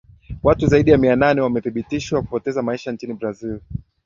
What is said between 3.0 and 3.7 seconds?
brazil